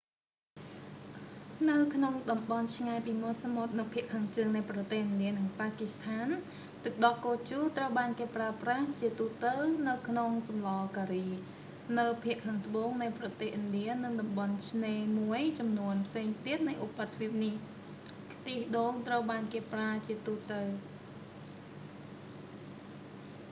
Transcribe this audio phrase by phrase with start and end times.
[1.69, 6.27] នៅក្នុងតំបន់ឆ្ងាយពីមាត់សមុទ្រនៅភាគខាងជើងនៃប្រទេស ឥណ្ឌា និង ប៉ាគីស្ថាន
[6.83, 9.53] ទឹកដោះគោជូរត្រូវបានគេប្រើប្រាស់ជាទូទៅ
[9.87, 11.27] នៅក្នុងសម្លរការី
[11.99, 17.55] នៅភាគខាងត្បូងនៃប្រទេសឥណ្ឌានិងតំបន់ឆ្នេរខមួយចំនួនផ្សេងទៀតនៃឧបទ្វីបនេះ
[18.33, 20.61] ខ្ទិះដូងត្រូវបានគេប្រើជាទូទៅ